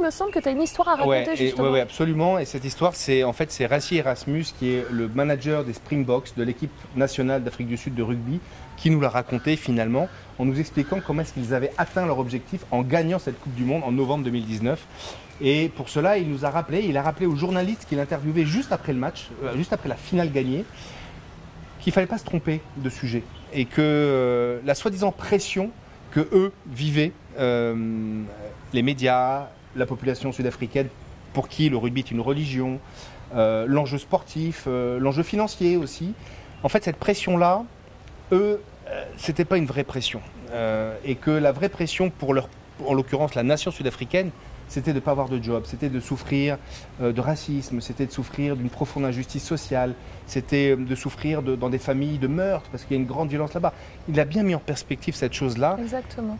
[0.00, 1.70] il me semble que tu as une histoire à raconter Ouais, justement.
[1.70, 2.38] ouais, absolument.
[2.38, 6.32] Et cette histoire, c'est en fait c'est Rassi Erasmus qui est le manager des Springboks
[6.36, 8.40] de l'équipe nationale d'Afrique du Sud de rugby,
[8.76, 10.08] qui nous l'a raconté finalement
[10.38, 13.64] en nous expliquant comment est-ce qu'ils avaient atteint leur objectif en gagnant cette Coupe du
[13.64, 14.80] Monde en novembre 2019.
[15.42, 18.72] Et pour cela, il nous a rappelé, il a rappelé aux journalistes qu'il interviewait juste
[18.72, 20.64] après le match, euh, juste après la finale gagnée,
[21.80, 25.70] qu'il fallait pas se tromper de sujet et que euh, la soi-disant pression
[26.10, 28.22] que eux vivaient, euh,
[28.72, 30.88] les médias, la population sud-africaine,
[31.32, 32.80] pour qui le rugby est une religion,
[33.34, 36.14] euh, l'enjeu sportif, euh, l'enjeu financier aussi.
[36.62, 37.64] En fait, cette pression-là,
[38.32, 40.20] eux, euh, c'était pas une vraie pression,
[40.52, 42.48] Euh, et que la vraie pression pour leur,
[42.84, 44.32] en l'occurrence la nation sud-africaine,
[44.66, 46.58] c'était de ne pas avoir de job, c'était de souffrir
[47.00, 49.94] de racisme, c'était de souffrir d'une profonde injustice sociale,
[50.26, 53.54] c'était de souffrir dans des familles de meurtres, parce qu'il y a une grande violence
[53.54, 53.72] là-bas.
[54.08, 55.76] Il a bien mis en perspective cette chose-là.
[55.80, 56.36] Exactement.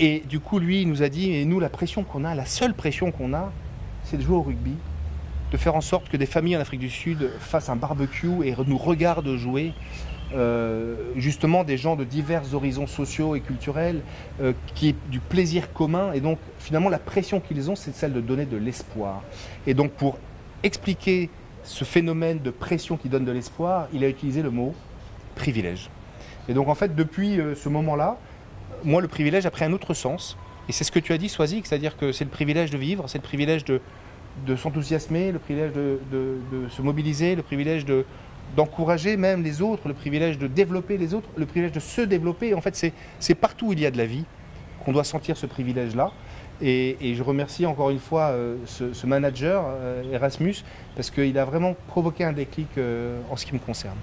[0.00, 2.46] Et du coup, lui, il nous a dit, et nous, la pression qu'on a, la
[2.46, 3.52] seule pression qu'on a,
[4.04, 4.74] c'est de jouer au rugby,
[5.50, 8.54] de faire en sorte que des familles en Afrique du Sud fassent un barbecue et
[8.66, 9.72] nous regardent jouer.
[10.34, 14.00] euh, justement des gens de divers horizons sociaux et culturels,
[14.40, 16.12] euh, qui est du plaisir commun.
[16.12, 19.22] Et donc, finalement, la pression qu'ils ont, c'est celle de donner de l'espoir.
[19.66, 20.18] Et donc, pour
[20.62, 21.30] expliquer
[21.64, 24.74] ce phénomène de pression qui donne de l'espoir, il a utilisé le mot
[25.34, 25.90] privilège.
[26.48, 28.18] Et donc, en fait, depuis euh, ce moment-là,
[28.84, 30.36] moi, le privilège a pris un autre sens.
[30.68, 33.04] Et c'est ce que tu as dit, Swazik, c'est-à-dire que c'est le privilège de vivre,
[33.08, 33.80] c'est le privilège de,
[34.56, 38.04] s'enthousiasmer, le privilège de, se mobiliser, le privilège de,
[38.54, 42.54] d'encourager même les autres, le privilège de développer les autres, le privilège de se développer.
[42.54, 44.24] En fait, c'est, partout où il y a de la vie
[44.84, 46.12] qu'on doit sentir ce privilège-là.
[46.60, 50.56] Et, je remercie encore une fois euh, ce, ce manager, euh, Erasmus,
[50.96, 53.96] parce qu'il a vraiment provoqué un déclic euh, en ce qui me concerne.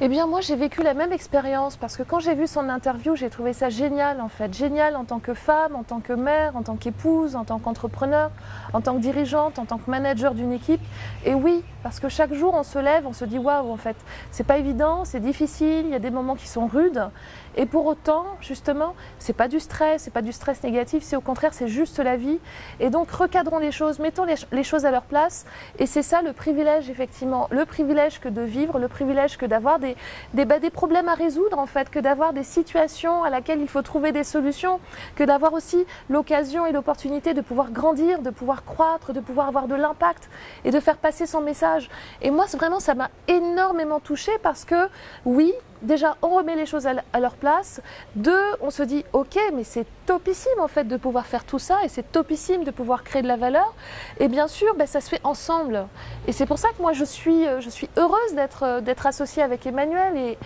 [0.00, 3.16] Eh bien, moi, j'ai vécu la même expérience parce que quand j'ai vu son interview,
[3.16, 4.54] j'ai trouvé ça génial, en fait.
[4.54, 8.30] Génial en tant que femme, en tant que mère, en tant qu'épouse, en tant qu'entrepreneur,
[8.72, 10.80] en tant que dirigeante, en tant que manager d'une équipe.
[11.24, 13.96] Et oui, parce que chaque jour, on se lève, on se dit waouh, en fait,
[14.30, 17.08] c'est pas évident, c'est difficile, il y a des moments qui sont rudes.
[17.56, 21.20] Et pour autant, justement, c'est pas du stress, c'est pas du stress négatif, c'est au
[21.20, 22.38] contraire, c'est juste la vie.
[22.78, 25.44] Et donc, recadrons les choses, mettons les, choses à leur place.
[25.80, 27.48] Et c'est ça le privilège, effectivement.
[27.50, 29.87] Le privilège que de vivre, le privilège que d'avoir des,
[30.34, 33.68] des, bah, des problèmes à résoudre, en fait, que d'avoir des situations à laquelle il
[33.68, 34.80] faut trouver des solutions,
[35.16, 39.68] que d'avoir aussi l'occasion et l'opportunité de pouvoir grandir, de pouvoir croître, de pouvoir avoir
[39.68, 40.28] de l'impact
[40.64, 41.88] et de faire passer son message.
[42.22, 44.88] Et moi, vraiment, ça m'a énormément touchée parce que,
[45.24, 45.52] oui,
[45.82, 47.80] déjà, on remet les choses à, leur place.
[48.16, 51.78] Deux, on se dit, ok, mais c'est topissime en fait de pouvoir faire tout ça
[51.84, 53.74] et c'est topissime de pouvoir créer de la valeur.
[54.18, 55.86] Et bien sûr, ben, ça se fait ensemble.
[56.26, 57.60] Et c'est pour ça que moi, je suis, euh,
[57.96, 60.36] heureuse d'être, euh, d'être associée avec Emmanuel.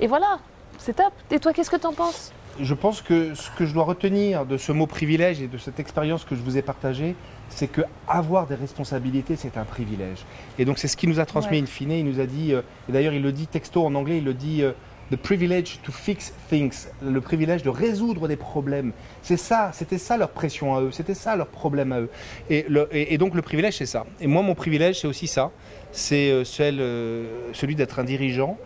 [0.00, 0.38] Et voilà,
[0.78, 1.12] c'est top.
[1.30, 2.32] Et toi, qu'est-ce que tu en penses?
[2.60, 5.78] Je pense que ce que je dois retenir de ce mot privilège et de cette
[5.78, 7.14] expérience que je vous ai partagée,
[7.50, 10.24] c'est que avoir des responsabilités, c'est un privilège.
[10.58, 11.62] Et donc c'est ce qu'il nous a transmis Ouais.
[11.62, 11.90] in fine.
[11.92, 14.32] Il nous a dit, euh, et d'ailleurs il le dit texto en anglais, il le
[14.32, 14.72] dit euh,
[15.12, 18.92] the privilege to fix things, le privilège de résoudre des problèmes.
[19.22, 22.10] C'est ça, c'était ça leur pression à eux, c'était ça leur problème à eux.
[22.48, 24.06] Et, le- et- et donc le privilège, c'est ça.
[24.18, 25.50] Et moi, mon privilège, c'est aussi ça.
[25.92, 28.56] C'est euh, euh, celui d'être un dirigeant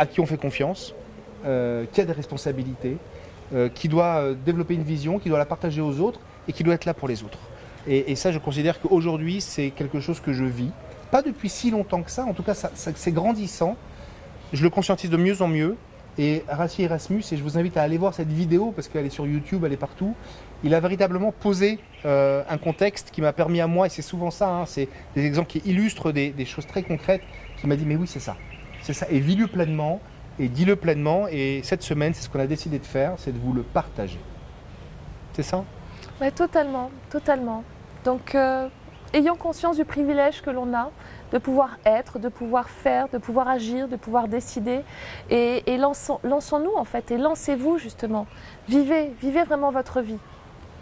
[0.00, 0.94] à qui on fait confiance,
[1.44, 2.96] euh, qui a des responsabilités,
[3.52, 6.64] euh, qui doit euh, développer une vision, qui doit la partager aux autres et qui
[6.64, 7.38] doit être là pour les autres.
[7.86, 10.70] Et, ça, je considère qu'aujourd'hui, c'est quelque chose que je vis.
[11.10, 13.76] Pas depuis si longtemps que ça, en tout cas, c'est grandissant.
[14.52, 15.76] Je le conscientise de mieux en mieux.
[16.18, 19.10] Et Rassi Erasmus, et je vous invite à aller voir cette vidéo parce qu'elle est
[19.10, 20.14] sur YouTube, elle est partout.
[20.62, 24.48] Il a véritablement posé un contexte qui m'a permis à moi, et c'est souvent ça,
[24.48, 27.22] hein, c'est des exemples qui illustrent des, des choses très concrètes,
[27.58, 28.36] qui m'a dit mais oui c'est ça,
[28.92, 30.00] c'est ça, et vis-le pleinement,
[30.38, 33.38] et dis-le pleinement, et cette semaine c'est ce qu'on a décidé de faire, c'est de
[33.38, 34.18] vous le partager.
[35.32, 35.64] C'est ça?
[36.20, 37.62] Ouais, Totalement, totalement.
[38.04, 38.68] Donc, euh,
[39.12, 40.90] ayons conscience du privilège que l'on a
[41.32, 44.80] de pouvoir être, de pouvoir faire, de pouvoir agir, de pouvoir décider.
[45.30, 48.26] Et, et lançons- lançons-nous en fait, et lancez-vous justement.
[48.68, 50.18] Vivez, vivez vraiment votre vie.